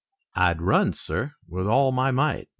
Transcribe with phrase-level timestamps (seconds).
[0.33, 2.47] "I'd run, sir, with all my might.